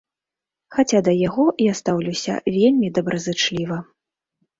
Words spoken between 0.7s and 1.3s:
Хаця да